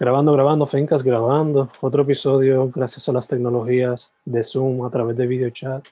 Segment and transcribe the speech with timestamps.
[0.00, 1.68] grabando, grabando, Fencas, grabando.
[1.82, 5.84] Otro episodio gracias a las tecnologías de Zoom a través de video chat.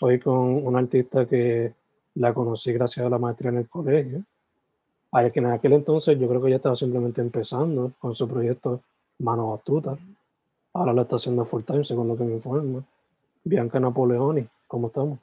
[0.00, 1.74] Hoy con un artista que
[2.14, 4.22] la conocí gracias a la maestría en el colegio.
[5.12, 8.80] Ay, que en aquel entonces yo creo que ya estaba simplemente empezando con su proyecto
[9.18, 9.94] Mano Batuta.
[10.72, 12.82] Ahora lo está haciendo full time, según lo que me informa.
[13.44, 15.18] Bianca Napoleoni, ¿cómo estamos?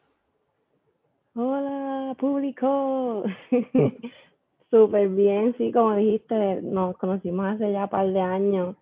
[1.33, 3.23] Hola, público.
[4.71, 8.75] Súper bien, sí, como dijiste, nos conocimos hace ya un par de años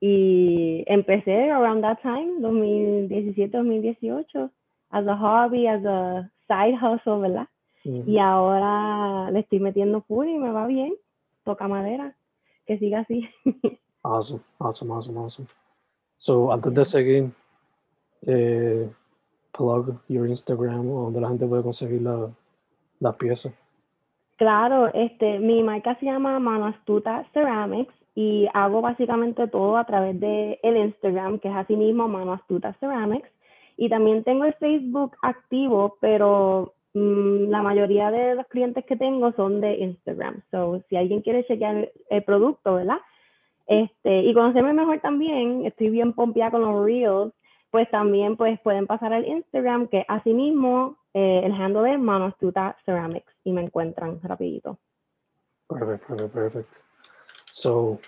[0.00, 4.50] y empecé around that time, 2017-2018,
[4.90, 7.46] as a hobby, as a side hustle, ¿verdad?
[7.84, 10.94] Y ahora le estoy metiendo full y me va bien,
[11.44, 12.14] toca madera,
[12.66, 13.28] que siga así.
[14.02, 15.48] awesome, awesome, awesome, awesome.
[16.18, 17.30] So, antes de seguir,
[18.26, 18.90] eh,
[19.52, 22.30] plug your Instagram, donde la gente puede conseguir las
[23.00, 23.52] la piezas.
[24.38, 30.18] Claro, este, mi marca se llama Mano Astuta Ceramics y hago básicamente todo a través
[30.20, 33.28] de el Instagram, que es así mismo Mano Astuta Ceramics.
[33.76, 39.32] Y también tengo el Facebook activo, pero mm, la mayoría de los clientes que tengo
[39.32, 40.42] son de Instagram.
[40.52, 42.98] So, si alguien quiere chequear el, producto, ¿verdad?
[43.66, 47.32] Este, y conocerme mejor también, estoy bien pompeada con los Reels,
[47.72, 52.26] pues también pues pueden pasar al Instagram, que así mismo eh, el handle es Mano
[52.26, 54.78] Astuta Ceramics y me encuentran rapidito.
[55.68, 56.76] Perfect, perfect, perfect.
[57.50, 57.98] So,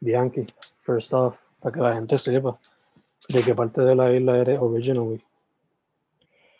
[0.00, 0.46] Bianchi,
[0.82, 2.58] first off, para que la gente sepa,
[3.28, 5.22] ¿de qué parte de la isla eres originally?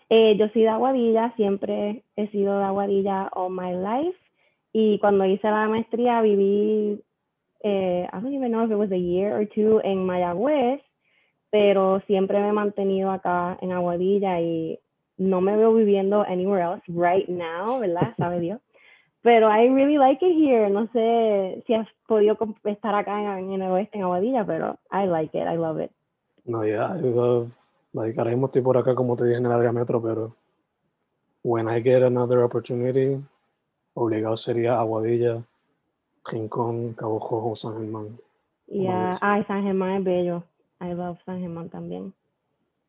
[0.09, 4.19] Eh, yo soy de Aguadilla, siempre he sido de Aguadilla all my life.
[4.73, 7.03] Y cuando hice la maestría viví,
[7.63, 10.81] eh, I don't even know if it was a year or two en Mayagüez,
[11.51, 14.79] pero siempre me he mantenido acá en Aguadilla y
[15.19, 18.15] no me veo viviendo anywhere else right now, ¿verdad?
[18.17, 18.61] Sabe Dios.
[19.23, 20.71] Pero I really like it here.
[20.71, 25.37] No sé si has podido estar acá en, el oeste, en Aguadilla, pero I like
[25.37, 25.49] it.
[25.49, 25.91] I love it.
[26.45, 27.51] No, yeah, I love,
[27.93, 30.37] like, ahora mismo estoy por acá, como te dije, en el área metro, pero
[31.43, 33.21] when I get another opportunity,
[33.95, 35.43] obligado sería Aguadilla,
[36.25, 38.21] Rincón, Cabo Jojo, San Germán.
[38.69, 40.45] Yeah, ay, San Germán es bello.
[40.81, 42.13] I love San Germán también.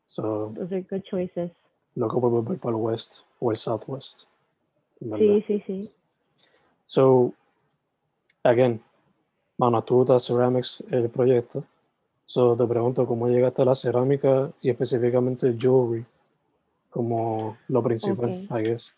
[0.07, 1.51] So, Those are good choices
[2.05, 4.23] volver para el west o el southwest.
[4.99, 5.91] Sí, sí, sí.
[6.87, 7.33] So,
[8.43, 8.81] again,
[9.57, 11.63] Manatuta Ceramics el proyecto.
[12.25, 16.05] So, te pregunto cómo llegaste a la cerámica y específicamente el jewelry
[16.89, 18.93] como lo principal, I guess.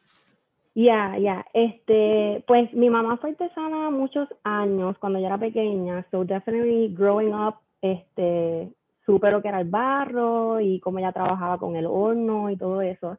[0.76, 1.46] Ya, ya.
[1.54, 6.06] Este, pues mi mamá fue artesana muchos años cuando yo era pequeña.
[6.12, 8.72] So definitely growing up, este,
[9.10, 12.84] supe lo que era el barro y cómo ella trabajaba con el horno y todo
[12.84, 13.18] eso.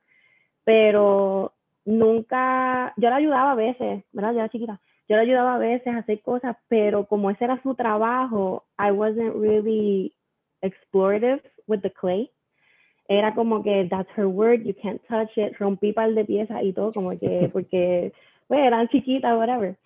[0.62, 1.52] Pero
[1.84, 4.32] nunca, yo la ayudaba a veces, ¿verdad?
[4.32, 4.80] Yo era chiquita.
[5.08, 8.92] Yo la ayudaba a veces a hacer cosas, pero como ese era su trabajo, I
[8.92, 10.14] wasn't really
[10.62, 12.30] explorative with the clay.
[13.08, 15.58] Era como que that's her word, you can't touch it.
[15.58, 18.12] Rompí par de piezas y todo, como que, porque,
[18.46, 19.76] pues, eran chiquitas, whatever.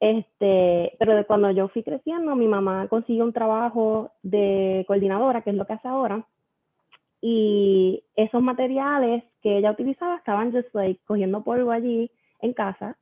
[0.00, 5.56] Este, pero cuando yo fui creciendo, mi mamá consiguió un trabajo de coordinadora, que es
[5.56, 6.26] lo que hace ahora,
[7.20, 12.10] y esos materiales que ella utilizaba estaban just like cogiendo polvo allí
[12.40, 12.96] en casa.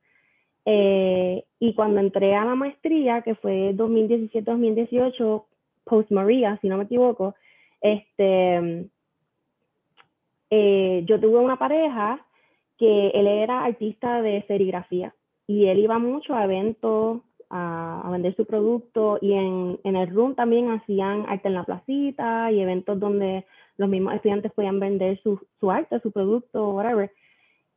[0.64, 5.44] Eh, y cuando entré a la maestría, que fue 2017-2018,
[5.84, 7.36] post María, si no me equivoco,
[7.80, 8.88] este,
[10.50, 12.26] eh, yo tuve una pareja
[12.76, 15.14] que él era artista de serigrafía
[15.48, 20.34] y él iba mucho a eventos a, vender su producto y en, en, el room
[20.34, 23.44] también hacían arte en la placita y eventos donde
[23.78, 27.10] los mismos estudiantes podían vender su, su arte, su producto, whatever.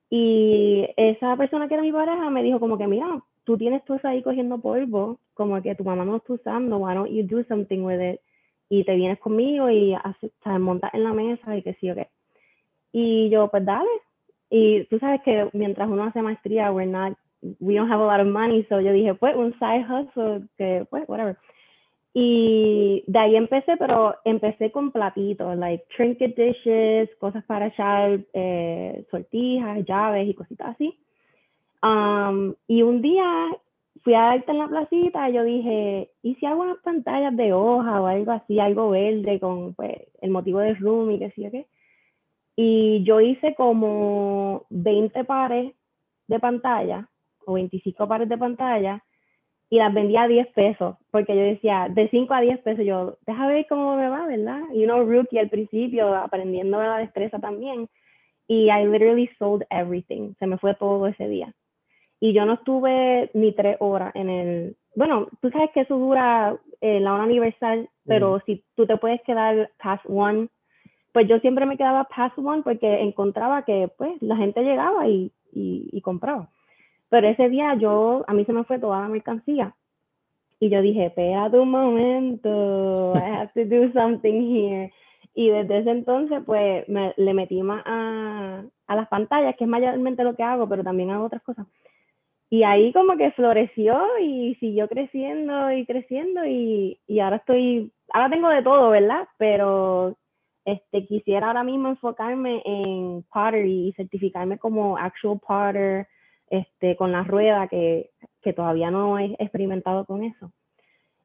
[0.10, 3.98] Y esa persona que era mi pareja me dijo como que, mira, tú tienes todo
[3.98, 7.24] eso ahí cogiendo polvo, como que tu mamá no lo está usando, why don't you
[7.24, 8.20] do something with it?
[8.68, 12.10] Y te vienes conmigo y haces, montas en la mesa y que sí o qué.
[12.92, 13.90] Y yo, pues dale.
[14.50, 17.18] Y tú sabes que mientras uno hace maestría, we're not,
[17.60, 20.86] we don't have a lot of money, so yo dije, pues un side hustle, que
[20.90, 21.38] pues, whatever.
[22.14, 29.06] Y de ahí empecé, pero empecé con platitos, like trinket dishes, cosas para echar eh,
[29.10, 31.00] sortijas, llaves y cositas así.
[31.82, 33.26] Um, y un día
[34.04, 37.54] fui a darte en la placita y yo dije, ¿y si hago unas pantallas de
[37.54, 41.44] hoja o algo así, algo verde con pues, el motivo del room y qué sé
[41.44, 41.66] yo qué?
[42.58, 45.74] Y yo hice como 20 pares
[46.28, 47.08] de pantalla
[47.46, 49.04] o 25 pares de pantalla
[49.72, 53.18] y las vendía a 10 pesos, porque yo decía, de 5 a 10 pesos, yo,
[53.26, 54.60] deja ver cómo me va, ¿verdad?
[54.74, 57.88] Y uno rookie al principio, aprendiendo la destreza también,
[58.50, 61.54] y I literally sold everything, se me fue todo ese día.
[62.20, 66.58] Y yo no estuve ni tres horas en el, bueno, tú sabes que eso dura
[66.82, 70.50] eh, la hora universal, pero si tú te puedes quedar past one,
[71.14, 75.32] pues yo siempre me quedaba past one porque encontraba que pues la gente llegaba y,
[75.54, 76.50] y, y compraba.
[77.12, 79.76] Pero ese día yo, a mí se me fue toda la mercancía.
[80.62, 84.94] Y yo dije, espérate un momento, I have to do something here.
[85.36, 89.70] Y desde ese entonces, pues, me, le metí más a, a, las pantallas, que es
[89.70, 91.68] mayormente lo que hago, pero también hago otras cosas.
[92.50, 98.30] Y ahí como que floreció y siguió creciendo y creciendo y, y ahora estoy, ahora
[98.30, 99.28] tengo de todo, ¿verdad?
[99.38, 100.16] Pero
[100.64, 106.08] este, quisiera ahora mismo enfocarme en pottery y certificarme como actual potter,
[106.52, 108.12] este, con la rueda, que,
[108.42, 110.52] que todavía no he experimentado con eso.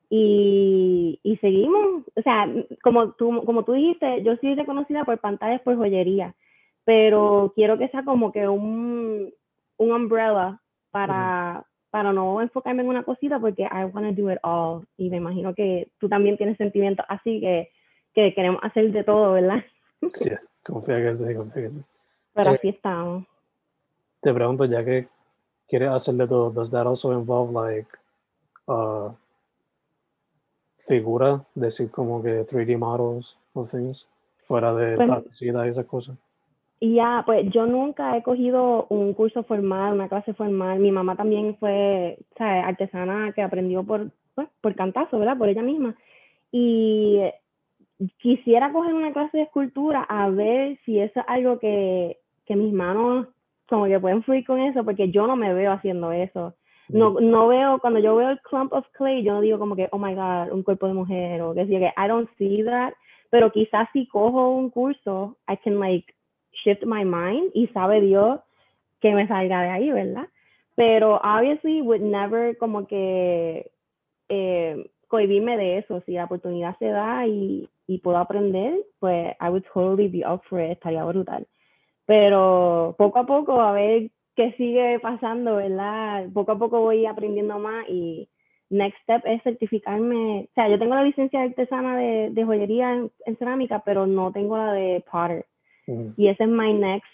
[0.09, 2.49] Y, y, seguimos, o sea,
[2.83, 6.37] como tú, como tú dijiste, yo soy reconocida por pantallas por joyería,
[6.85, 9.35] pero quiero que sea como que un,
[9.79, 10.61] un umbrella
[10.93, 14.87] para, para no enfocarme en una cosita porque I want to do it all.
[14.97, 17.71] Y me imagino que tú también tienes sentimientos así que,
[18.15, 19.65] que queremos hacer de todo, ¿verdad?
[20.13, 20.31] Sí,
[20.63, 21.81] confía que sí, confía que sí.
[22.33, 23.25] Pero así estamos.
[24.21, 25.09] Te pregunto, ya que
[25.69, 27.89] quieres hacer de todo, does that also involve like
[28.69, 29.11] uh,
[30.87, 34.07] figura, decir como que 3D models o things,
[34.47, 36.17] fuera de pues, plasticidad y esas cosas?
[36.81, 40.79] Ya, pues yo nunca he cogido un curso formal, una clase formal.
[40.79, 42.65] Mi mamá también fue, ¿sabes?
[42.65, 45.39] Artesana que aprendió por, pues, por cantazo, ¿verdad?
[45.39, 45.97] Por ella misma.
[46.53, 47.23] Y
[48.19, 52.75] quisiera coger una clase de escultura a ver si eso es algo que, que mis
[52.75, 53.27] manos
[53.69, 56.55] como que pueden fluir con eso, porque yo no me veo haciendo eso.
[56.89, 59.89] No, no veo, cuando yo veo el clump of clay, yo no digo como que,
[59.91, 62.93] oh my God, un cuerpo de mujer, o que decir que I don't see that,
[63.31, 66.15] pero quizás si cojo un curso, I can like
[66.53, 68.41] shift my mind y sabe Dios
[69.01, 70.29] que me salga de ahí, ¿verdad?
[70.77, 73.73] Pero obviously would never como que
[74.29, 79.49] eh, cohibirme de eso, si la oportunidad se da y, y puedo aprender, pues I
[79.49, 81.47] would totally be up for it, estaría brutal
[82.07, 86.27] pero poco a poco a ver qué sigue pasando, ¿verdad?
[86.33, 88.29] Poco a poco voy aprendiendo más y
[88.71, 93.37] next step es certificarme, o sea, yo tengo la licencia artesana de, de joyería en,
[93.39, 95.47] cerámica, pero no tengo la de potter.
[96.17, 97.09] Y ese es my next,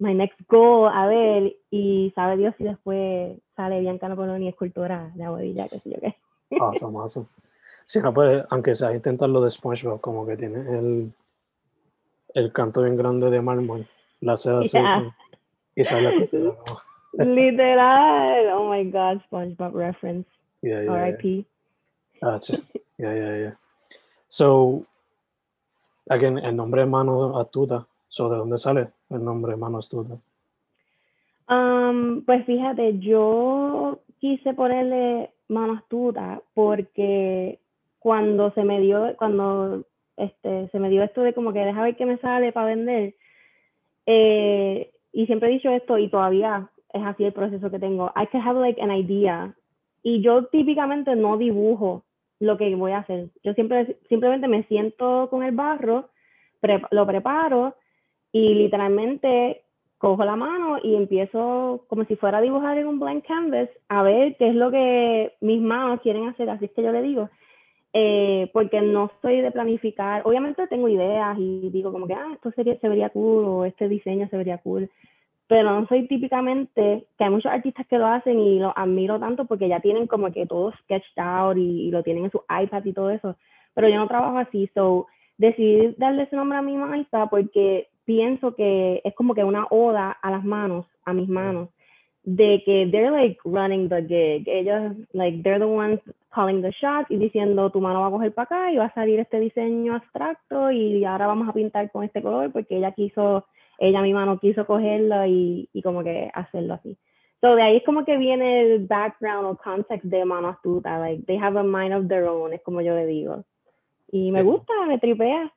[0.00, 5.22] my next goal, a ver, y sabe Dios si después sale Bianca Napoleoni escultora de
[5.22, 6.14] aguadilla, qué sé yo qué.
[6.60, 7.26] Awesome, awesome.
[7.84, 11.12] Si no puede, aunque sea intentar lo de SpongeBob, como que tiene el,
[12.34, 13.86] el canto bien grande de mármol
[14.26, 15.14] la seda yeah.
[15.76, 16.28] y sale
[17.18, 18.48] Literal.
[18.52, 20.28] Oh my God, SpongeBob reference.
[20.62, 20.92] Yeah, yeah.
[20.92, 21.46] R.I.P.
[22.20, 22.58] Gotcha.
[22.98, 23.54] Yeah, yeah, yeah.
[24.28, 24.84] So,
[26.10, 27.86] again, el nombre Mano Astuta.
[28.08, 30.18] So, ¿de dónde sale el nombre Mano Astuta?
[31.48, 37.58] Um, pues fíjate, yo quise ponerle Mano Astuta porque
[38.00, 39.84] cuando se me dio, cuando
[40.16, 43.14] este, se me dio esto de como que deja ver qué me sale para vender,
[44.06, 48.12] eh, y siempre he dicho esto y todavía es así el proceso que tengo.
[48.16, 49.54] I can have like an idea.
[50.02, 52.04] Y yo típicamente no dibujo
[52.38, 53.28] lo que voy a hacer.
[53.42, 56.10] Yo siempre simplemente me siento con el barro,
[56.90, 57.74] lo preparo
[58.32, 59.62] y literalmente
[59.98, 64.02] cojo la mano y empiezo como si fuera a dibujar en un blank canvas a
[64.02, 66.50] ver qué es lo que mis manos quieren hacer.
[66.50, 67.30] Así es que yo le digo.
[67.92, 70.22] Eh, porque no soy de planificar.
[70.24, 73.88] Obviamente tengo ideas y digo como que, ah, esto sería, se vería cool o este
[73.88, 74.90] diseño se vería cool,
[75.48, 79.44] pero no soy típicamente, que hay muchos artistas que lo hacen y lo admiro tanto
[79.44, 82.92] porque ya tienen como que todo sketched out y, lo tienen en su iPad y
[82.92, 83.36] todo eso,
[83.74, 85.06] pero yo no trabajo así, so
[85.38, 90.10] decidí darle ese nombre a mi maestra porque pienso que es como que una oda
[90.10, 91.68] a las manos, a mis manos,
[92.24, 94.48] de que they're like running the gig.
[94.48, 96.00] Ellos, like, they're the ones
[96.36, 98.94] calling the shots y diciendo tu mano va a coger para acá y va a
[98.94, 103.46] salir este diseño abstracto y ahora vamos a pintar con este color porque ella quiso,
[103.78, 106.98] ella misma no quiso cogerlo y, y como que hacerlo así.
[107.40, 111.24] So de ahí es como que viene el background o context de Mano Astuta, like
[111.26, 113.42] they have a mind of their own, es como yo le digo.
[114.12, 115.50] Y me gusta, me tripea.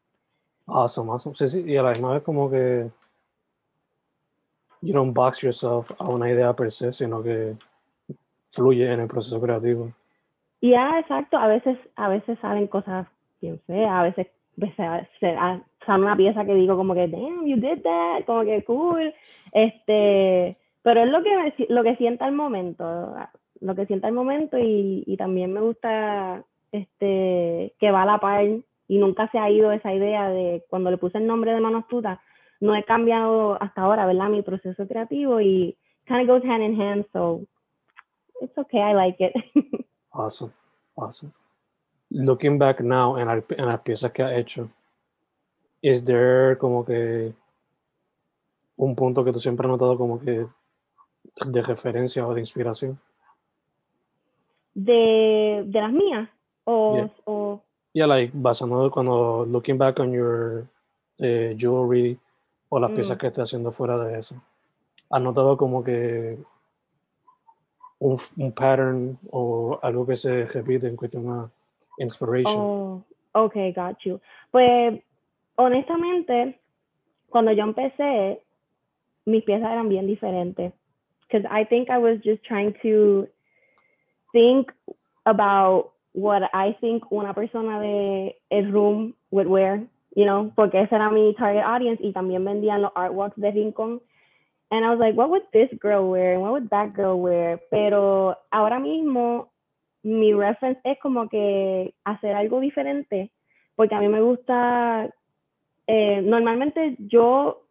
[0.65, 1.35] Awesome, awesome.
[1.35, 2.89] Sí, sí, y a la misma vez como que
[4.81, 7.57] you don't box yourself a una idea per se, sino que
[8.51, 9.91] fluye en el proceso creativo.
[10.61, 11.37] Ya, exacto.
[11.37, 13.07] A veces, a veces salen cosas
[13.41, 15.35] bien feas, a veces se,
[15.85, 19.13] sale una pieza que digo como que, damn, you did that, como que cool.
[19.53, 23.15] Este, pero es lo que, lo que sienta el momento,
[23.61, 28.17] lo que sienta el momento y, y también me gusta este, que va a la
[28.19, 31.61] par y nunca se ha ido esa idea de cuando le puse el nombre de
[31.61, 32.19] Manos Tutas,
[32.59, 34.29] no he cambiado hasta ahora, ¿verdad?
[34.29, 37.41] Mi proceso creativo y kind of goes hand in hand, so
[38.41, 39.33] it's okay, I like it.
[40.19, 40.51] awesome,
[40.95, 41.31] awesome.
[42.11, 44.69] Looking back now en, en las piezas que ha hecho,
[45.81, 47.33] is there como que
[48.77, 50.47] un punto que tú siempre has notado como que
[51.45, 52.99] de referencia o de inspiración?
[54.73, 56.29] De, de las mías
[56.63, 57.11] o, yeah.
[57.25, 57.61] o
[57.93, 60.67] yeah like basando cuando looking back on your
[61.17, 62.17] eh, jewelry
[62.69, 63.19] o las piezas mm.
[63.19, 64.35] que esté haciendo fuera de eso.
[65.09, 66.37] ¿Has notado como que
[67.99, 71.23] un, un, pattern o algo que se repite en cuestión
[71.97, 72.55] de inspiration?
[72.57, 73.03] Oh,
[73.33, 74.19] ok, got you.
[74.51, 75.01] Pues
[75.55, 76.59] honestamente,
[77.29, 78.41] cuando yo empecé,
[79.25, 80.73] mis piezas eran bien diferentes.
[81.27, 83.27] Because I think I was just trying to
[84.31, 84.71] think
[85.25, 90.95] about what I think una persona de el room would wear you know, porque ese
[90.95, 94.01] era mi target audience y también vendían los artworks de Rincon.
[94.71, 96.33] And I was like, what would this girl wear?
[96.33, 97.59] And what would that girl wear?
[97.71, 99.49] Pero ahora mismo
[100.03, 103.31] mi reference es como que hacer algo diferente,
[103.75, 105.09] porque a mí me gusta,
[105.87, 107.63] eh, normalmente yo,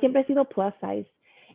[0.00, 1.10] siempre he sido plus size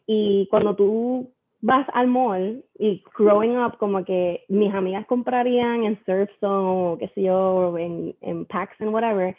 [0.05, 1.31] y cuando tú
[1.62, 7.07] vas al mall y growing up como que mis amigas comprarían en Surfzone o qué
[7.10, 9.38] sé yo, en, en Packs and whatever,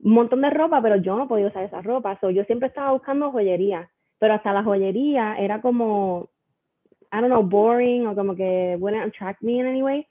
[0.00, 2.18] un montón de ropa, pero yo no podía usar esa ropa.
[2.20, 6.28] So, yo siempre estaba buscando joyería, pero hasta la joyería era como,
[7.12, 10.06] I don't know, boring o como que wouldn't attract me in any way.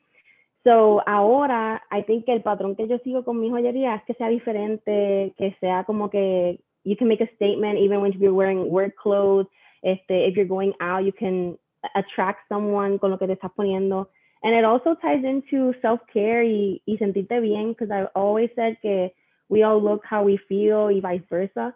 [0.64, 4.14] So, ahora, I think que el patrón que yo sigo con mi joyería es que
[4.16, 8.70] sea diferente, que sea como que you can make a statement even when you're wearing
[8.70, 9.48] work clothes.
[9.84, 11.58] Este, if you're going out, you can
[11.96, 14.08] attract someone con lo que te estás poniendo.
[14.44, 19.12] And it also ties into self-care y, sentirte bien, because I've always said que
[19.50, 21.74] we all look how we feel y vice versa.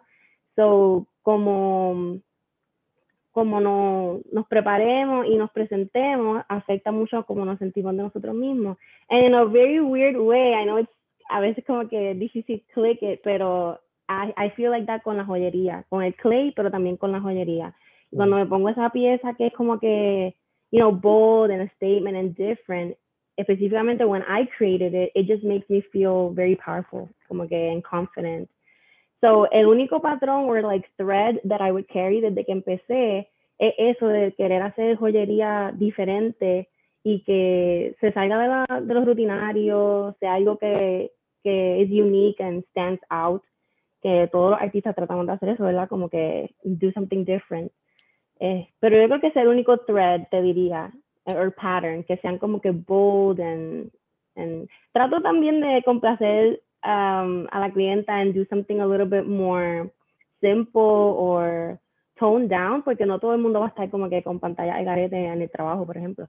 [0.56, 2.18] So, como,
[3.30, 8.34] como no, nos preparemos y nos presentemos, afecta mucho a cómo nos sentimos de nosotros
[8.34, 8.76] mismos.
[9.08, 10.92] And in a very weird way, I know it's
[11.30, 15.24] a veces como que difícil click it, pero I, I feel like that con la
[15.24, 17.74] joyería, con el clay, pero también con la joyería.
[18.14, 20.36] Cuando me pongo esa pieza que es como que,
[20.70, 22.96] you know, bold and a statement and different,
[23.38, 27.82] específicamente when I created it, it just makes me feel very powerful, como que and
[27.82, 28.48] confident.
[29.22, 33.74] So, el único patrón or like thread that I would carry desde que empecé es
[33.78, 36.68] eso de querer hacer joyería diferente
[37.04, 41.12] y que se salga de, la, de los rutinarios, sea algo que,
[41.44, 43.44] que es unique and stands out,
[44.02, 45.88] que todos los artistas tratamos de hacer eso, ¿verdad?
[45.88, 47.70] Como que do something different.
[48.40, 50.92] Eh, pero yo creo que es el único thread, te diría,
[51.26, 53.92] or pattern, que sean como que bold and,
[54.34, 59.26] and trato también de complacer um, a la clienta and do something a little bit
[59.26, 59.90] more
[60.40, 61.78] simple or
[62.18, 64.84] toned down, porque no todo el mundo va a estar como que con pantalla de
[64.84, 66.28] garete en el trabajo, por ejemplo.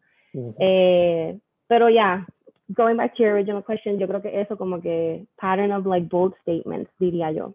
[0.60, 2.26] eh, pero ya, yeah,
[2.70, 6.08] going back to your original question, yo creo que eso como que pattern of like
[6.10, 7.54] bold statements, diría yo.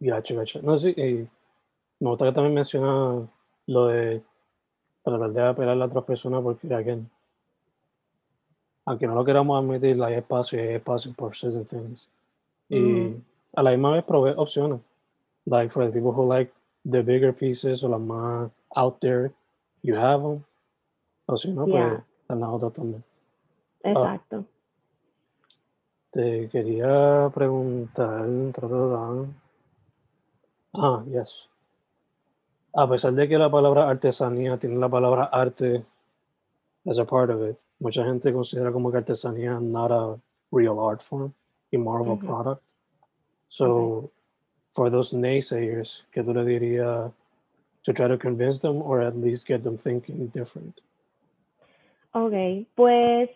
[0.00, 0.60] Gotcha, gotcha.
[0.62, 1.28] No, sí, y
[2.00, 3.28] me gusta que también menciona
[3.66, 4.22] lo de
[5.02, 7.10] tratar de apelar a la otra persona porque, again,
[8.88, 12.08] aunque no lo queramos admitir, hay espacio y hay espacio por certain things.
[12.70, 13.22] Y mm.
[13.56, 14.80] a la misma vez provee opciones.
[15.44, 16.50] Like for the people who like
[16.90, 19.30] the bigger pieces o las más out there,
[19.82, 20.42] you have them.
[21.26, 22.04] O si no, pues yeah.
[22.26, 23.04] pues las otras también.
[23.82, 24.44] Exacto.
[26.10, 28.24] Te quería preguntar,
[30.74, 31.46] ah, yes.
[32.72, 35.84] A pesar de que la palabra artesanía tiene la palabra arte
[36.88, 40.18] as a part of it, mucha gente considera como que artesanía not a
[40.50, 41.32] real art form
[41.72, 42.62] y more of a product.
[43.50, 44.10] So,
[44.74, 47.12] for those naysayers, ¿qué tú le dirías
[47.84, 50.80] to try to convince them or at least get them thinking different?
[52.14, 53.28] Okay, pues,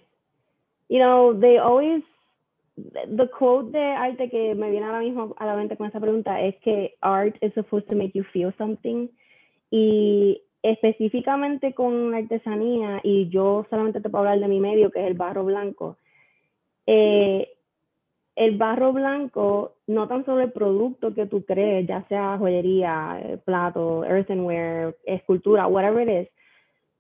[0.88, 2.02] you know, they always
[2.76, 6.40] the quote de arte que me viene ahora mismo a la mente con esa pregunta
[6.40, 9.08] es que art is supposed to make you feel something
[9.70, 15.06] y específicamente con artesanía y yo solamente te puedo hablar de mi medio que es
[15.06, 15.96] el barro blanco
[16.86, 17.48] eh,
[18.36, 23.38] el barro blanco no tan solo el producto que tú crees ya sea joyería eh,
[23.38, 26.32] plato earthenware escultura whatever it is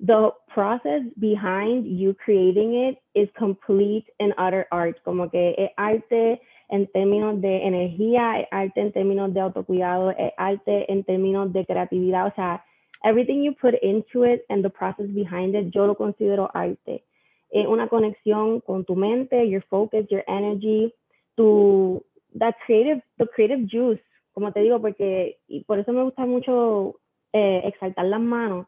[0.02, 4.96] the process behind you creating it is complete and utter art.
[5.04, 6.40] Como que es arte
[6.70, 11.64] en términos de energía, es arte en términos de autocuidado, es arte en términos de
[11.64, 12.26] creatividad.
[12.26, 12.64] O sea,
[13.04, 17.04] everything you put into it and the process behind it, yo lo considero arte.
[17.50, 20.92] Es una conexión con tu mente, your focus, your energy,
[21.36, 22.02] tu,
[22.34, 24.00] that creative, the creative juice,
[24.34, 26.96] como te digo, porque, y por eso me gusta mucho
[27.32, 28.66] eh, exaltar las manos,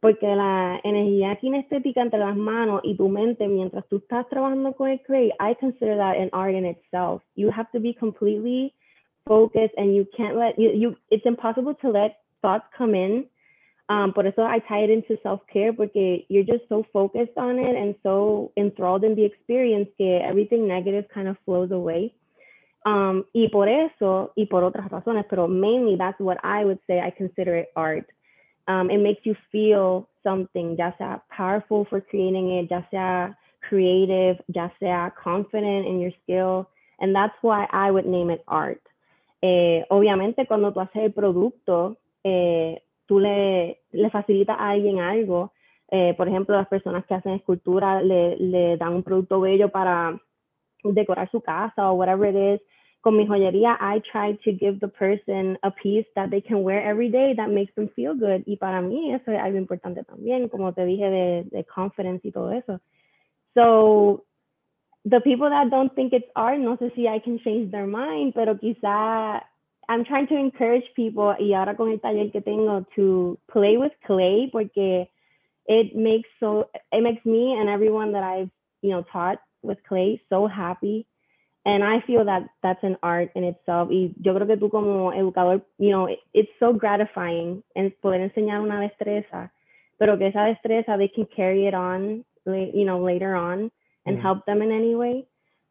[0.00, 4.90] porque la energía kinestética entre las manos y tu mente mientras tú estás trabajando con
[4.90, 7.22] el clay, I consider that an art in itself.
[7.36, 8.74] You have to be completely
[9.26, 13.26] focused and you can't let you, you it's impossible to let thoughts come in.
[13.88, 17.76] Um, por eso I tie it into self-care porque you're just so focused on it
[17.76, 22.14] and so enthralled in the experience que everything negative kind of flows away.
[22.86, 27.00] Um, y por eso, y por otras razones, pero mainly that's what I would say
[27.00, 28.06] I consider it art.
[28.68, 33.36] um, it makes you feel something, ya sea powerful for creating it, ya sea
[33.68, 36.68] creative, ya sea confident in your skill.
[37.00, 38.80] And that's why I would name it art.
[39.42, 45.52] Eh, obviamente, cuando tú haces el producto, eh, tú le, le facilitas a alguien algo.
[45.90, 50.18] Eh, por ejemplo, las personas que hacen escultura le, le dan un producto bello para
[50.82, 52.66] decorar su casa o whatever it is
[53.04, 56.80] con mi joyería, I try to give the person a piece that they can wear
[56.80, 58.42] every day that makes them feel good.
[58.46, 62.32] Y para mí eso es algo importante también, como te dije, de, de confidence y
[62.32, 62.80] todo eso.
[63.52, 64.24] So,
[65.04, 68.32] the people that don't think it's art, no sé si I can change their mind,
[68.34, 69.46] pero quizá
[69.88, 73.92] I'm trying to encourage people, y ahora con el taller que tengo, to play with
[74.06, 75.08] clay, porque
[75.66, 78.50] it makes so, it makes me and everyone that I've,
[78.82, 81.06] you know, taught with clay so happy
[81.66, 83.88] and I feel that that's an art in itself.
[83.90, 88.20] Y yo creo que tú como educador, you know, it, it's so gratifying and poder
[88.20, 89.50] enseñar una destreza,
[89.98, 93.70] pero que esa destreza they can carry it on, you know, later on
[94.04, 94.22] and mm.
[94.22, 95.26] help them in any way.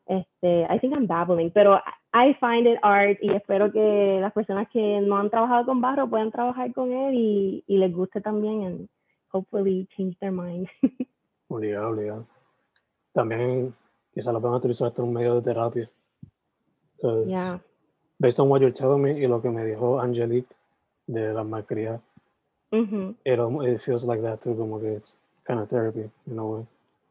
[0.09, 1.79] Este, I think I'm babbling, pero
[2.13, 6.07] I find it art y espero que las personas que no han trabajado con barro
[6.07, 8.89] puedan trabajar con él y, y les guste también and
[9.31, 10.67] hopefully change their mind.
[11.47, 12.27] obligado, obligado.
[13.13, 13.73] También
[14.13, 15.89] quizá lo puedan utilizar hasta un medio de terapia.
[17.01, 17.59] Uh, yeah.
[18.19, 20.53] Based on what you're telling me y lo que me dijo Angelique
[21.07, 21.99] de la maestría,
[22.71, 23.15] mm -hmm.
[23.25, 26.65] it, it feels like that too, como que it's kind of therapy in a way.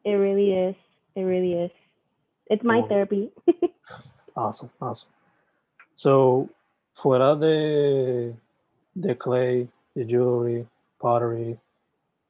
[0.05, 0.77] It really is.
[1.15, 1.73] It really is.
[2.49, 3.33] It's my therapy.
[4.37, 5.09] awesome, awesome.
[5.97, 6.49] So,
[6.95, 8.35] fuera de,
[8.95, 10.67] de clay, de jewelry,
[10.99, 11.59] pottery,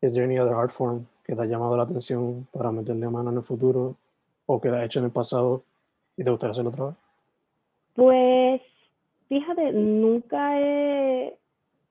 [0.01, 3.31] is there any other art form que te ha llamado la atención para meterle mano
[3.31, 3.97] en el futuro
[4.47, 5.63] o que ha hecho en el pasado
[6.17, 6.95] y te gustaría hacerlo otra vez?
[7.95, 8.61] Pues,
[9.29, 11.37] fíjate, nunca he,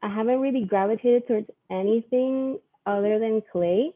[0.03, 3.93] I haven't really gravitated towards anything other than clay.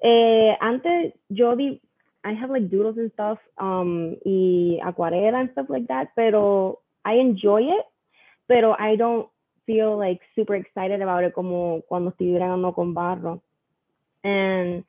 [0.00, 1.80] Eh, antes yo di,
[2.26, 7.14] I have like doodles and stuff, um, y acuarela and stuff like that, pero I
[7.14, 7.86] enjoy it,
[8.48, 9.28] pero I don't
[9.64, 13.42] feel like super excited about it como cuando estoy grabando con barro.
[14.24, 14.82] And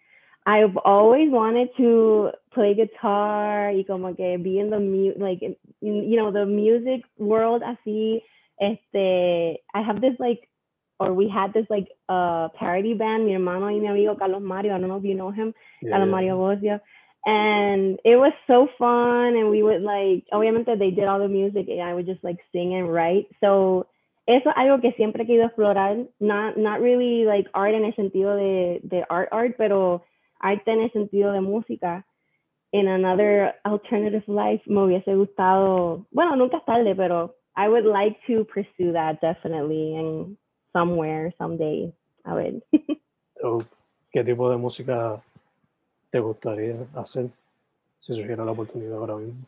[0.47, 5.41] I've always wanted to play guitar y como que be in the mu like
[5.81, 8.23] you know the music world así
[8.59, 10.47] este I have this like
[10.99, 14.73] or we had this like uh parody band mi hermano y mi amigo Carlos Mario
[14.73, 15.91] I don't know if you know him yeah.
[15.91, 16.79] Carlos Mario Bosio
[17.27, 21.67] and it was so fun and we would like obviamente they did all the music
[21.67, 23.85] and I would just like sing and write so
[24.27, 27.93] eso es algo que siempre he querido explorar not not really like art en el
[27.93, 30.03] sentido de de art art pero
[30.39, 32.05] arte en el sentido de música,
[32.71, 38.17] in another alternative life me hubiese gustado, bueno, nunca es tarde, pero I would like
[38.27, 40.37] to pursue that definitely and
[40.73, 41.91] somewhere, someday.
[42.25, 42.61] A ver.
[44.11, 45.21] ¿Qué tipo de música
[46.09, 47.29] te gustaría hacer
[47.99, 49.45] si surgiera la oportunidad ahora mismo?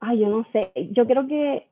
[0.00, 1.66] ay, yo no sé, yo creo que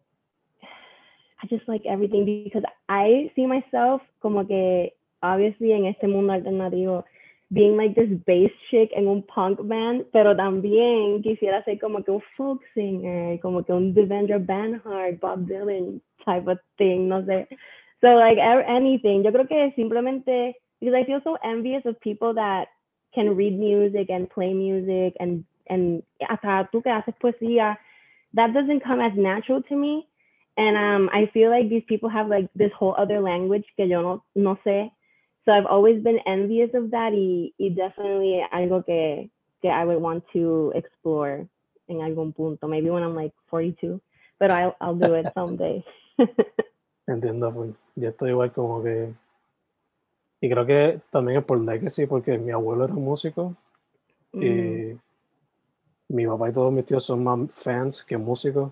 [1.43, 7.05] I just like everything because I see myself como que obviously en este mundo alternativo
[7.51, 12.11] being like this bass chick en un punk band, pero también quisiera ser como que
[12.11, 17.47] un folk singer, como que un Devendra Banhart, Bob Dylan type of thing, no sé.
[18.01, 22.69] So like anything, yo creo que simplemente because I feel so envious of people that
[23.15, 27.77] can read music and play music and and hasta tú que haces poesía,
[28.35, 30.07] that doesn't come as natural to me.
[30.57, 34.03] And um, I feel like these people have like this whole other language que yo
[34.03, 34.91] no, no sé.
[35.45, 39.31] So I've always been envious of that y, y definitely algo que,
[39.63, 41.47] que I would want to explore
[41.89, 44.01] en algún punto, maybe when I'm like 42,
[44.39, 45.85] but I'll, I'll do it someday.
[47.09, 49.13] Entiendo, pues yo estoy igual como que...
[50.45, 53.57] Y creo que también es por legacy, porque mi abuelo era músico
[54.35, 54.43] mm.
[54.43, 54.99] y
[56.11, 58.71] mi papá y todos mis tíos son más fans que músicos.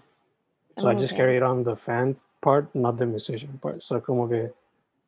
[0.76, 3.80] So I just carried on the fan part, not the musician part.
[3.80, 4.52] So como que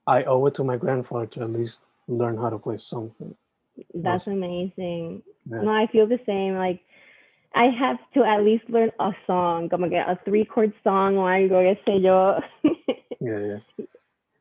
[0.06, 3.36] I owe it to my grandfather to at least learn how to play something.
[3.92, 5.22] That's amazing.
[5.44, 5.60] Yeah.
[5.64, 6.56] No, I feel the same.
[6.56, 6.80] Like
[7.54, 11.26] I have to at least learn a song, como que a three chord song o
[11.26, 12.40] algo, qué sé yo.
[13.20, 13.84] yeah, yeah.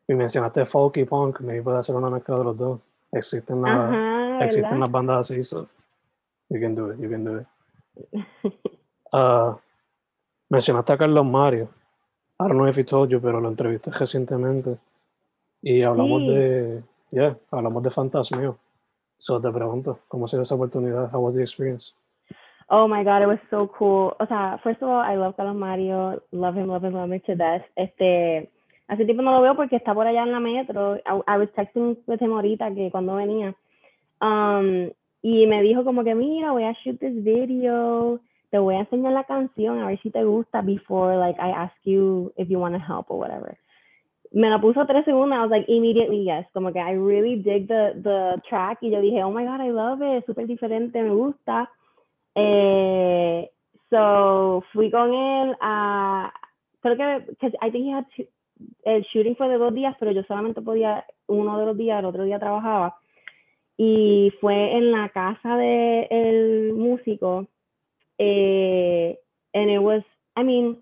[0.07, 2.79] Y mencionaste folk y punk, me puede hacer una mezcla de los dos.
[3.11, 5.67] Existen, la, Ajá, existen las bandas así, so
[6.49, 7.47] you can do it, you can do it.
[9.13, 9.55] uh,
[10.49, 11.69] mencionaste a Carlos Mario.
[12.39, 14.77] I don't know if he told you, pero lo entrevisté recientemente.
[15.61, 16.27] Y hablamos sí.
[16.27, 18.57] de, yeah, hablamos de Fantasmeo.
[19.17, 21.09] So te pregunto, ¿cómo se dio esa oportunidad?
[21.13, 21.93] How was the experience?
[22.69, 24.15] Oh my God, it was so cool.
[24.19, 27.21] O sea, first of all, I love Carlos Mario, love him, love him, love him
[27.21, 27.63] to death.
[27.75, 28.51] Este,
[28.93, 30.95] hace tiempo no lo veo porque está por allá en la metro.
[30.97, 33.55] I, I was texting with him ahorita que cuando venía.
[34.21, 34.89] Um,
[35.21, 38.19] y me dijo como que, mira, voy a shoot this video,
[38.51, 41.75] te voy a enseñar la canción, a ver si te gusta before like I ask
[41.83, 43.57] you if you want to help or whatever
[44.33, 47.67] me la puso tres segundos, I was like, immediately yes, como que I really dig
[47.67, 51.11] the, the track y yo dije, oh my god, I love it, súper diferente, me
[51.11, 51.69] gusta.
[52.35, 53.47] Eh,
[53.91, 56.33] so fui con él a,
[56.81, 58.05] creo que, because I think he had
[58.83, 62.05] el shooting fue de dos días, pero yo solamente podía uno de los días, el
[62.05, 62.97] otro día trabajaba.
[63.77, 67.47] Y fue en la casa del el músico.
[68.17, 69.17] Eh,
[69.53, 70.03] and it was,
[70.35, 70.77] I mean,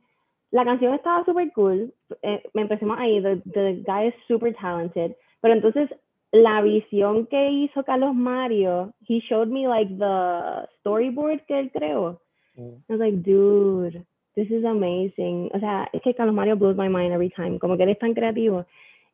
[0.52, 1.94] la canción estaba súper cool.
[2.22, 5.15] Eh, me empecemos ahí, the, the guy is super talented.
[5.41, 5.89] Pero entonces
[6.32, 12.22] la visión que hizo Carlos Mario, he showed me like the storyboard que él creó.
[12.56, 12.84] Mm.
[12.89, 15.50] I was like, dude, this is amazing.
[15.54, 17.60] O sea, es que Carlos Mario blows my mind every time.
[17.60, 18.65] Como que él es tan creativo.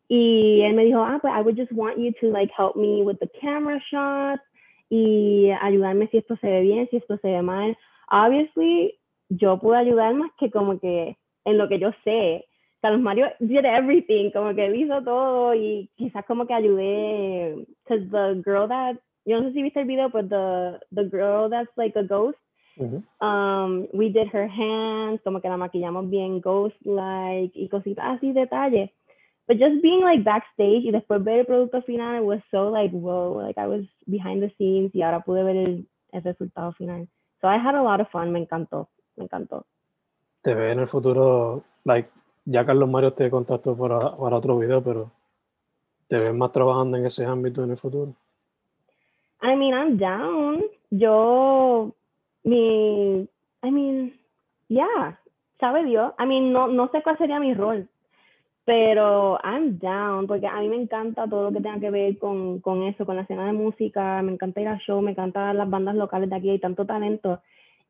[0.10, 3.04] Y él me dijo, ah, pues I would just want you to like help me
[3.04, 4.42] with the camera shots
[4.90, 7.78] y ayudarme si esto se ve bien, si esto se ve mal.
[8.10, 8.98] Obviously,
[9.30, 12.46] yo pude ayudar más que como que en lo que yo sé.
[12.82, 18.08] Carlos Mario did everything, como que él hizo todo y quizás como que ayudé, because
[18.12, 21.72] the girl that, yo no sé si viste el video, but the, the girl that's
[21.76, 22.38] like a ghost,
[23.22, 28.90] um, we did her hands, como que la maquillamos bien ghost-like y cositas así, detalles.
[29.48, 32.92] But just being like backstage y después ver el producto final, it was so like,
[32.92, 37.08] whoa, like I was behind the scenes y ahora pude ver el, el resultado final.
[37.42, 39.66] So I had a lot of fun, me encantó, me encantó
[40.48, 42.10] te ve en el futuro, like,
[42.46, 45.12] ya Carlos Mario te contactó para, para otro video, pero
[46.08, 48.14] te ves más trabajando en ese ámbito en el futuro.
[49.42, 50.64] I mean, I'm down.
[50.90, 51.94] Yo,
[52.48, 53.28] mi,
[53.62, 54.14] I mean,
[54.70, 55.20] yeah,
[55.60, 56.14] sabe Dios.
[56.18, 57.90] I mean, no, no sé cuál sería mi rol,
[58.64, 62.60] pero I'm down, porque a mí me encanta todo lo que tenga que ver con,
[62.62, 65.70] con eso, con la escena de música, me encanta ir a show, me encantan las
[65.70, 67.42] bandas locales de aquí, hay tanto talento.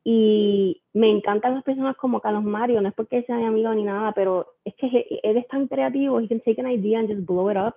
[0.04, 3.84] Y me encantan las personas como Carlos Mario, no es porque sea mi amigo ni
[3.84, 7.24] nada, pero es que él es tan creativo, he can take an idea and just
[7.26, 7.74] blow it up.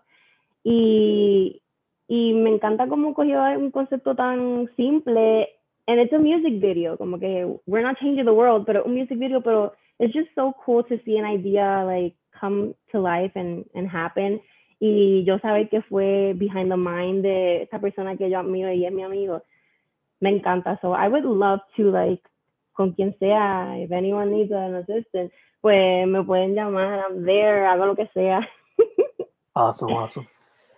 [0.63, 1.62] Y,
[2.08, 5.50] y me encanta cómo cogió un concepto tan simple,
[5.88, 9.17] and it's a music video, como que we're not changing the world, pero un music
[9.17, 13.65] video, pero it's just so cool to see an idea like come to life and,
[13.76, 14.39] and happen.
[14.80, 18.86] Y yo saber que fue behind the mind de esta persona que yo admiro y
[18.86, 19.44] es mi amigo
[20.22, 20.80] me encanta.
[20.82, 22.22] So I would love to like
[22.74, 27.86] con quien sea, if anyone needs an assistant, pues me pueden llamar, I'm there, hago
[27.86, 28.48] lo que sea.
[29.56, 30.28] awesome, awesome.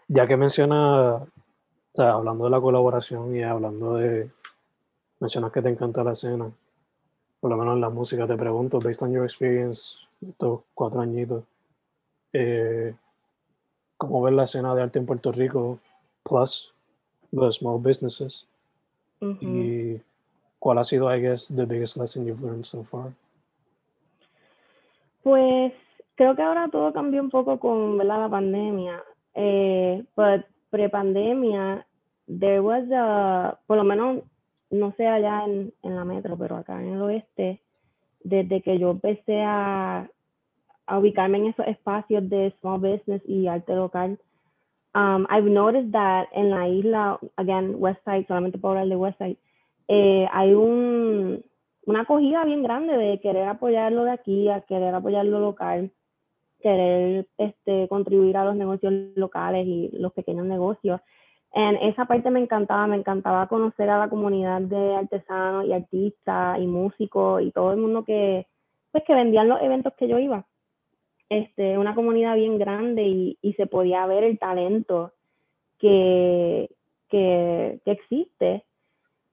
[0.07, 1.27] Ya que menciona, o
[1.93, 4.31] sea, hablando de la colaboración y hablando de,
[5.23, 6.51] mencionas que te encanta la escena,
[7.39, 11.45] por lo menos la música, te pregunto, based on your experience, estos cuatro añitos,
[12.33, 12.93] eh,
[13.95, 15.79] ¿cómo ves la escena de arte en Puerto Rico,
[16.23, 16.73] plus
[17.31, 18.45] the small businesses?
[19.21, 20.01] ¿Y
[20.59, 23.13] cuál ha sido, I guess, the biggest lesson you've learned so far?
[25.23, 25.71] Pues
[26.15, 28.19] creo que ahora todo cambió un poco con ¿verdad?
[28.19, 29.01] la pandemia.
[29.35, 31.85] Eh, but pre-pandemia,
[32.27, 34.23] there was a, por lo menos,
[34.73, 37.61] no sé allá en, en la metro, pero acá en el oeste,
[38.23, 40.09] desde que yo empecé a,
[40.87, 44.19] a ubicarme en esos espacios de small business y arte local,
[44.95, 49.17] um, I've noticed that en la isla, again, West Side, solamente por hablar de West
[49.19, 49.37] Side,
[49.87, 51.43] eh, hay un,
[51.85, 55.91] una acogida bien grande de querer apoyarlo de aquí, a querer apoyarlo local,
[56.61, 61.01] querer este, contribuir a los negocios locales y los pequeños negocios.
[61.53, 66.59] En esa parte me encantaba, me encantaba conocer a la comunidad de artesanos y artistas
[66.59, 68.47] y músicos y todo el mundo que,
[68.91, 70.45] pues, que vendían los eventos que yo iba.
[71.29, 75.13] Este, una comunidad bien grande y, y se podía ver el talento
[75.79, 76.69] que,
[77.09, 78.63] que, que existe.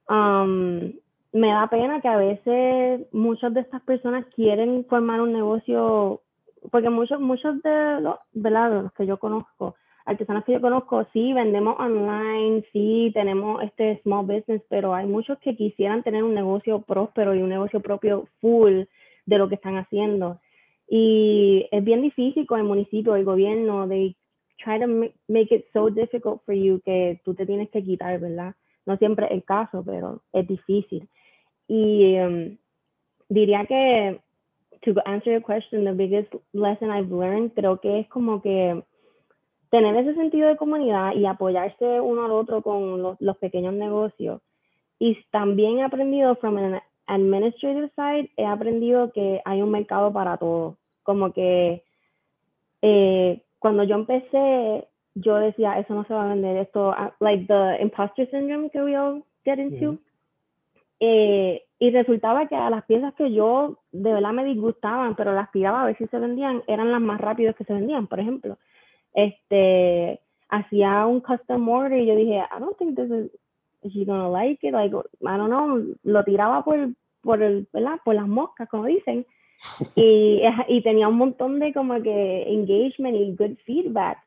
[0.09, 0.93] Um,
[1.33, 6.21] me da pena que a veces muchas de estas personas quieren formar un negocio,
[6.71, 8.83] porque muchos, muchos de los, ¿verdad?
[8.83, 9.77] los que yo conozco,
[10.11, 15.39] artesanos que yo conozco, sí, vendemos online, sí, tenemos este small business, pero hay muchos
[15.39, 18.83] que quisieran tener un negocio próspero y un negocio propio full
[19.27, 20.41] de lo que están haciendo.
[20.89, 24.17] Y es bien difícil con el municipio, el gobierno, de
[24.63, 24.89] try to
[25.29, 28.55] make it so difficult for you que tú te tienes que quitar, ¿verdad?
[28.87, 31.09] No siempre es el caso, pero es difícil.
[31.69, 32.57] Y um,
[33.29, 34.21] diría que,
[34.83, 38.83] to answer your question, the biggest lesson I've learned, creo que es como que
[39.71, 44.43] tener ese sentido de comunidad y apoyarse uno al otro con los, los pequeños negocios.
[44.99, 50.37] Y también he aprendido from an administrative side, he aprendido que hay un mercado para
[50.37, 50.77] todo.
[51.03, 51.83] Como que
[52.83, 57.47] eh, cuando yo empecé, yo decía, eso no se va a vender, esto, uh, like
[57.47, 59.99] the imposter syndrome que we all get into.
[61.01, 65.51] Eh, y resultaba que a las piezas que yo de verdad me disgustaban, pero las
[65.51, 68.59] tiraba a ver si se vendían, eran las más rápidas que se vendían, por ejemplo.
[69.15, 73.31] Este, hacía un custom order y yo dije, I don't think this is,
[73.83, 76.91] is she gonna like it, like, I don't know, lo tiraba por,
[77.23, 77.99] por el, ¿verdad?
[78.05, 79.27] Por las moscas, como dicen.
[79.95, 84.19] y, y tenía un montón de como que engagement y good feedback.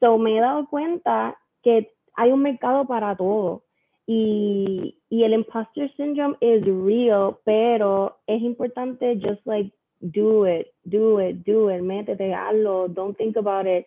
[0.00, 3.62] So me he dado cuenta que hay un mercado para todo
[4.06, 11.20] y, y el imposter syndrome is real, pero es importante just like do it, do
[11.20, 13.86] it, do it, métete, hazlo, don't think about it.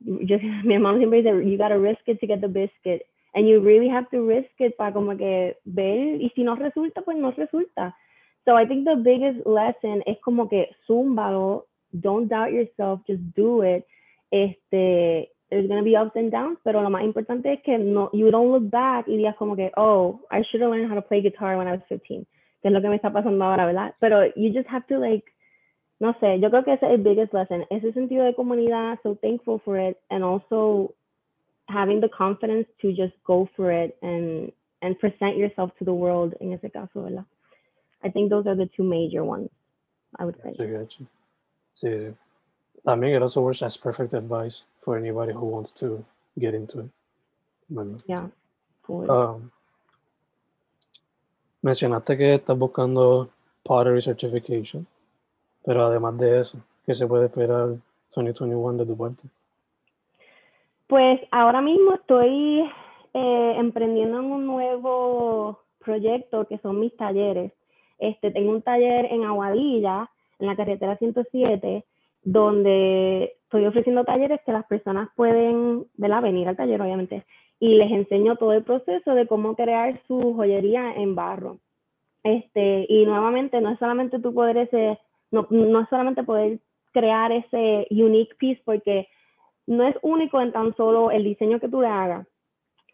[0.00, 3.02] Just, mi hermano siempre dice, you gotta risk it to get the biscuit.
[3.32, 7.02] And you really have to risk it para como que ver, y si no resulta,
[7.04, 7.94] pues no resulta.
[8.44, 13.62] So I think the biggest lesson es como que zúmbalo, don't doubt yourself, just do
[13.62, 13.86] it.
[14.32, 18.10] Este, there's going to be ups and downs, pero lo más importante es que no,
[18.12, 21.02] you don't look back y digas como que, oh, I should have learned how to
[21.02, 22.26] play guitar when I was 15,
[22.62, 23.94] que es lo que me está pasando ahora, ¿verdad?
[24.00, 25.24] Pero you just have to like,
[26.00, 29.14] no sé, yo creo que ese es el biggest lesson, ese sentido de comunidad, so
[29.16, 30.94] thankful for it, and also
[31.68, 34.50] having the confidence to just go for it and,
[34.82, 37.26] and present yourself to the world en ese caso, ¿verdad?
[38.02, 39.50] I think those are the two major ones,
[40.18, 40.54] I would say.
[40.58, 41.06] Sí,
[41.74, 42.14] sí.
[42.82, 46.02] También it also works as perfect advice for anybody who wants to
[46.38, 46.90] get into it.
[47.68, 48.00] Bueno.
[48.06, 48.28] Yeah.
[48.86, 49.08] Fully.
[49.08, 49.50] Um,
[51.62, 53.28] mencionaste que estás buscando
[53.62, 54.86] pottery certification,
[55.70, 57.76] pero además de eso, ¿qué se puede esperar
[58.16, 59.22] 2021 de tu parte?
[60.88, 62.68] Pues ahora mismo estoy
[63.14, 67.52] eh, emprendiendo en un nuevo proyecto que son mis talleres.
[68.00, 71.84] Este, tengo un taller en Aguadilla, en la carretera 107,
[72.24, 76.22] donde estoy ofreciendo talleres que las personas pueden ¿verdad?
[76.22, 77.24] venir al taller, obviamente,
[77.60, 81.58] y les enseño todo el proceso de cómo crear su joyería en barro.
[82.24, 84.98] Este, y nuevamente, no es solamente tú poder ese,
[85.30, 86.60] no, no es solamente poder
[86.92, 89.08] crear ese unique piece, porque
[89.66, 92.26] no es único en tan solo el diseño que tú le hagas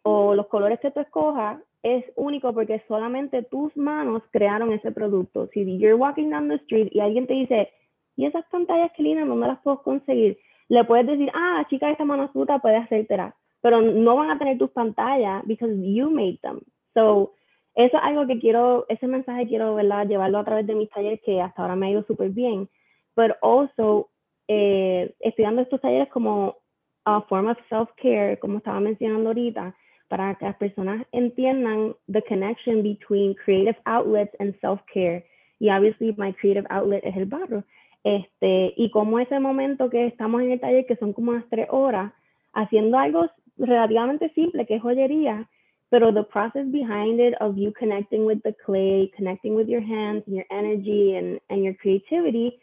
[0.03, 5.49] o los colores que tú escojas, es único porque solamente tus manos crearon ese producto.
[5.53, 7.71] Si you're walking down the street y alguien te dice,
[8.15, 10.39] y esas pantallas que lindas, ¿dónde las puedo conseguir?
[10.69, 14.71] Le puedes decir, ah, chica, esta manosuta puede hacértela, pero no van a tener tus
[14.71, 16.61] pantallas because you made them.
[16.95, 17.33] So,
[17.77, 20.09] eso es algo que quiero, ese mensaje quiero, ¿verdad?
[20.09, 22.71] Llevarlo a través de mis talleres que hasta ahora me ha ido súper bien.
[23.15, 24.09] Pero also,
[24.49, 26.57] eh, estoy dando estos talleres como
[27.05, 29.77] a form of self-care, como estaba mencionando ahorita,
[30.09, 35.25] para que las personas entiendan the connection between creative outlets and self-care.
[35.59, 37.63] Y obviously my creative outlet es el barro.
[38.05, 41.67] Este, y como ese momento que estamos en el taller, que son como unas tres
[41.71, 42.13] horas,
[42.55, 45.47] haciendo algo relativamente simple, que es joyería,
[45.97, 50.23] pero the process behind it of you connecting with the clay, connecting with your hands
[50.27, 52.59] and your energy and, and your creativity,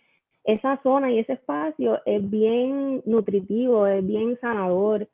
[0.45, 5.07] esa zona y ese espacio es bien nutritivo, es bien sanador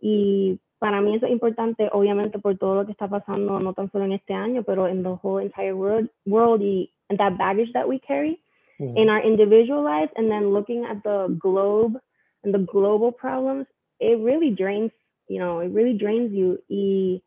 [0.00, 3.90] y para mí eso es importante, obviamente, por todo lo que está pasando, no tan
[3.92, 7.72] solo en este año, pero en the whole entire world, world y and that baggage
[7.74, 8.40] that we carry
[8.78, 8.96] Mm.
[8.96, 11.98] in our individual lives, and then looking at the globe
[12.44, 13.66] and the global problems,
[14.00, 14.90] it really drains,
[15.28, 16.58] you know, it really drains you.
[16.68, 17.22] Y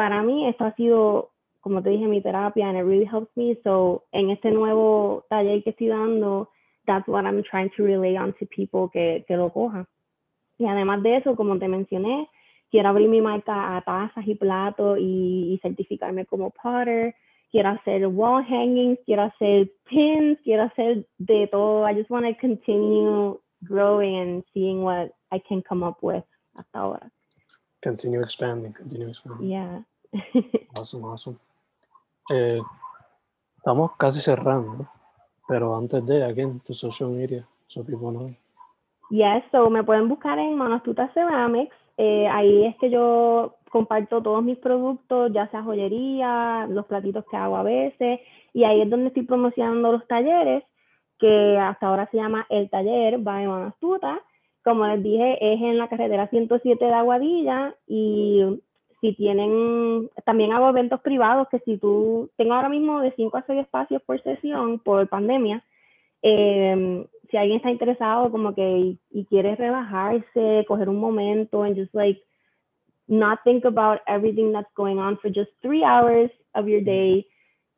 [0.00, 3.54] para mí esto ha sido, como te dije, mi terapia, and it really helps me.
[3.62, 6.48] So, en este nuevo taller que estoy dando,
[6.86, 9.86] that's what I'm trying to relay on to people que, que lo cojan.
[10.56, 12.30] Y además de eso, como te mencioné,
[12.70, 17.14] quiero abrir mi marca a tazas y platos y, y certificarme como potter.
[17.50, 21.86] Quiero hacer wall hangings, quiero hacer pins, quiero hacer de todo.
[21.86, 26.24] I just want to continue growing and seeing what I can come up with
[26.56, 27.10] hasta ahora.
[27.82, 29.50] Continue expanding, continue expanding.
[29.50, 29.82] Yeah.
[30.76, 31.38] Awesome, awesome.
[32.30, 32.60] Eh,
[33.56, 34.88] estamos casi cerrando,
[35.48, 38.34] pero antes de, again, tu social media, so people know.
[39.10, 41.74] Yes, so me pueden buscar en Manostuta Ceramics.
[41.96, 47.36] Eh, ahí es que yo comparto todos mis productos, ya sea joyería, los platitos que
[47.36, 48.20] hago a veces,
[48.52, 50.64] y ahí es donde estoy promocionando los talleres,
[51.18, 54.20] que hasta ahora se llama El Taller by Manostuta.
[54.64, 58.62] Como les dije, es en la carretera 107 de Aguadilla y
[59.00, 63.42] si tienen, también hago eventos privados que si tú, tengo ahora mismo de 5 a
[63.46, 65.64] 6 espacios por sesión por pandemia.
[66.22, 71.76] Eh, si alguien está interesado como que y, y quiere relajarse, coger un momento and
[71.76, 72.20] just like
[73.10, 77.26] not think about everything that's going on for just three hours of your day,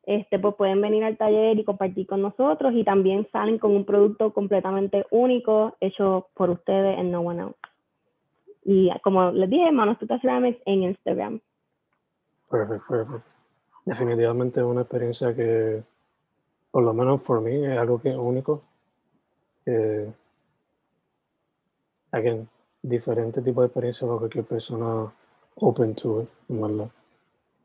[0.05, 3.85] este, pues pueden venir al taller y compartir con nosotros y también salen con un
[3.85, 7.72] producto completamente único hecho por ustedes and no one else.
[8.65, 11.39] Y como les dije, Manos Tuta Ceramics en Instagram.
[12.49, 13.27] Perfect, perfect.
[13.85, 15.83] Definitivamente es una experiencia que,
[16.71, 18.61] por lo menos por mí, es algo que es único.
[19.65, 20.11] Eh,
[22.11, 22.47] again,
[22.81, 25.11] diferente tipo de experiencia para cualquier persona
[25.55, 26.89] open to it, verdad.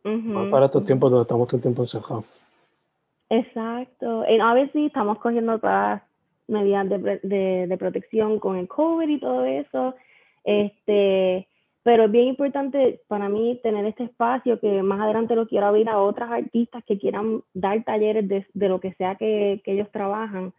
[0.05, 2.25] Más Ujú, para estos tiempos donde estamos todo el tiempo encerrados.
[3.31, 4.25] Exacto.
[4.29, 6.01] Y obviously estamos cogiendo todas
[6.47, 9.95] las medidas de, de, de protección con el COVID y todo eso.
[10.49, 11.47] Este,
[11.83, 15.91] pero es bien importante para mí tener este espacio que más adelante lo quiero abrir
[15.91, 19.91] a otras artistas que quieran dar talleres de, de lo que sea que, que ellos
[19.93, 20.55] trabajan.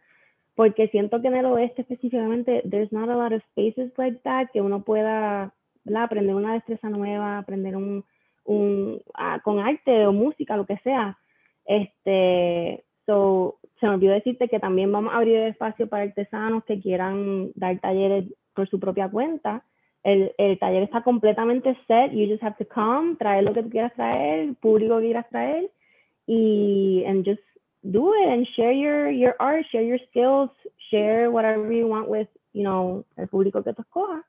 [0.54, 4.50] Porque siento que en el oeste específicamente, there's not a lot of spaces like that
[4.52, 6.04] que uno pueda ¿verdad?
[6.04, 8.04] aprender una destreza nueva, aprender un,
[8.44, 11.18] un, ah, con arte o música, lo que sea.
[11.64, 16.80] Este, so, se me olvidó decirte que también vamos a abrir espacio para artesanos que
[16.80, 19.64] quieran dar talleres por su propia cuenta.
[20.02, 23.70] El, el taller está completamente set, you just have to come, traer lo que tú
[23.70, 25.70] quieras traer, público que quieras traer,
[26.26, 27.42] y and just
[27.82, 30.50] do it and share your, your art, share your skills,
[30.90, 34.24] share whatever you want with, you know, el público que tú escojas.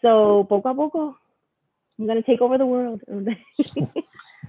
[0.00, 1.16] So, poco a poco,
[1.98, 3.02] I'm gonna take over the world.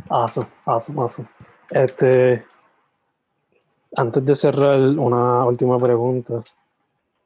[0.09, 1.27] Awesome, awesome, awesome.
[1.69, 2.43] Este,
[3.95, 6.43] antes de cerrar, una última pregunta.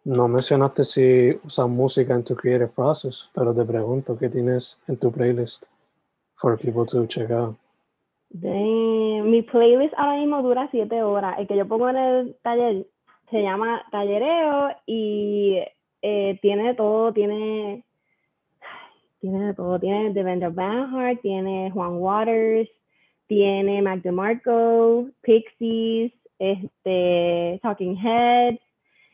[0.07, 4.95] No mencionaste si usas música en tu creative process, pero te pregunto, ¿qué tienes en
[4.95, 5.65] tu playlist
[6.35, 7.57] for people to check out?
[8.31, 11.37] Mi playlist ahora mismo dura siete horas.
[11.39, 12.85] El que yo pongo en el taller
[13.29, 15.57] se llama Tallereo y
[16.01, 17.83] eh, tiene todo, tiene,
[19.19, 22.69] tiene todo, tiene de Vendor Banhart, tiene Juan Waters,
[23.27, 28.66] tiene Mac DeMarco, Pixies, este, Talking Heads.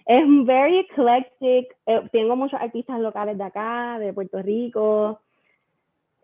[0.05, 1.75] Es very eclectic.
[1.85, 5.19] Eh, tengo muchos artistas locales de acá, de Puerto Rico.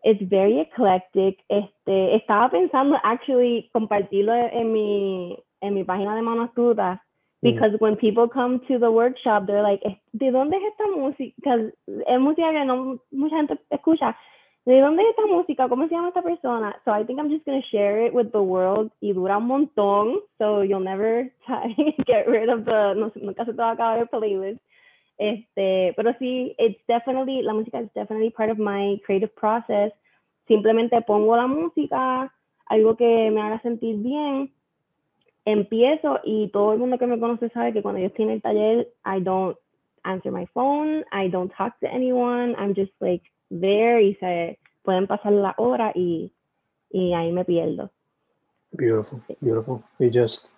[0.02, 1.42] It's very eclectic.
[1.48, 7.02] Este, estaba pensando actually compartirlo en mi en mi página de Manostuta
[7.42, 11.56] because when people come to the workshop they're like, "Eh, ¿de dónde es esta música?
[12.06, 14.16] es música que no mucha gente escucha.
[14.66, 15.68] ¿De dónde es esta música?
[15.68, 16.78] ¿Cómo se llama esta persona?
[16.84, 20.20] So I think I'm just gonna share it with the world y dura un montón,
[20.38, 21.32] so you'll never
[22.06, 24.60] get rid of the, no, nunca se te va a acabar el playlist.
[25.16, 29.92] Este, pero sí, it's definitely, la música is definitely part of my creative process.
[30.46, 32.32] Simplemente pongo la música,
[32.66, 34.52] algo que me haga sentir bien,
[35.46, 38.42] empiezo y todo el mundo que me conoce sabe que cuando yo estoy en el
[38.42, 39.56] taller, I don't
[40.04, 45.06] answer my phone, I don't talk to anyone, I'm just like there y se pueden
[45.06, 46.32] pasar la hora y,
[46.90, 47.90] y ahí me pierdo.
[48.72, 49.82] Beautiful, beautiful.
[49.98, 50.48] You just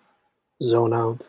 [0.62, 1.22] zone out.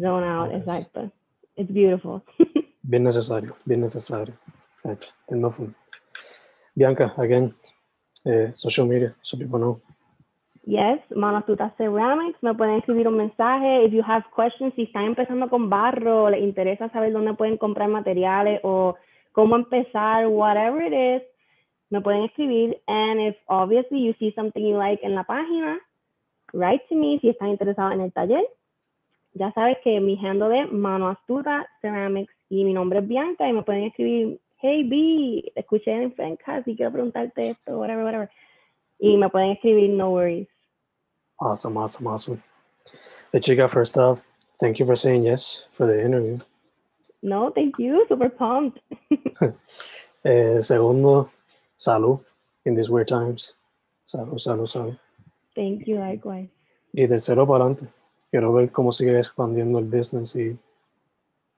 [0.00, 0.58] Zone out, Nice.
[0.60, 1.10] exacto.
[1.56, 2.22] It's beautiful.
[2.82, 4.34] Bien necesario, bien necesario.
[4.84, 5.74] Hecho, tengo fun.
[6.74, 7.54] Bianca, again,
[8.24, 9.80] eh, social media, so people know.
[10.64, 12.42] Yes, Manastuta Ceramics.
[12.42, 13.84] Me pueden escribir un mensaje.
[13.84, 17.88] If you have questions, si están empezando con barro, les interesa saber dónde pueden comprar
[17.88, 18.94] materiales o
[19.38, 21.22] cómo empezar, whatever it is,
[21.90, 22.76] me pueden escribir.
[22.88, 25.78] And if obviously you see something you like en la página,
[26.52, 28.42] write to me si están interesados en el taller.
[29.34, 33.52] Ya sabes que mi handle es Mano Astuta Ceramics y mi nombre es Bianca y
[33.52, 38.30] me pueden escribir, hey B, escuché en Fencast y quiero preguntarte esto, whatever, whatever.
[38.98, 40.48] Y me pueden escribir, no worries.
[41.38, 42.42] Awesome, awesome, awesome.
[43.30, 44.18] The chica, first off,
[44.58, 46.40] thank you for saying yes for the interview.
[47.22, 48.04] No, thank you.
[48.08, 48.80] Super pumped.
[50.24, 51.30] eh, segundo,
[51.76, 52.20] salud
[52.64, 53.54] in these weird times.
[54.06, 54.98] Salud, salud, salud.
[55.54, 56.48] Thank you, likewise.
[56.92, 57.88] Y tercero, para adelante.
[58.30, 60.56] Quiero ver cómo sigue expandiendo el business y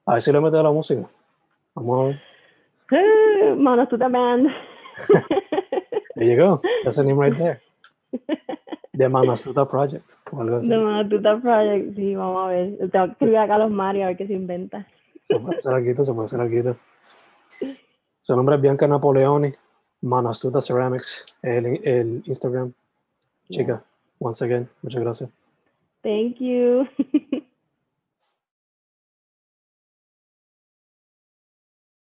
[0.05, 1.07] a ver si le mete a la música.
[1.75, 3.55] Vamos a ver.
[3.57, 4.49] Manos to the band.
[6.15, 6.61] there you go.
[6.83, 7.61] That's the name right there.
[8.93, 10.09] The Manastuta Project.
[10.31, 10.67] O algo así.
[10.67, 12.77] The Manastuta Project, sí, vamos a ver.
[12.91, 14.87] Tengo que escribir acá a los Mario a ver qué se inventa.
[15.31, 17.77] Se puede hacer aquí, se puede hacer aquí.
[18.21, 19.53] Su nombre es Bianca Napoleoni,
[20.01, 22.73] Manastuta Ceramics, el, el Instagram.
[23.49, 23.83] Chica, yeah.
[24.19, 25.29] once again, muchas gracias.
[26.03, 26.87] Thank you.